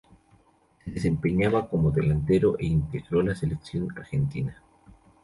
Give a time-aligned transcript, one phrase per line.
[0.83, 4.59] Se desempeñaba como delantero e integró la Selección Argentina.